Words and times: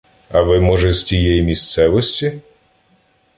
А 0.31 0.41
ви, 0.41 0.59
може, 0.59 0.93
з 0.93 1.03
тієї 1.03 1.41
місцевості? 1.41 2.39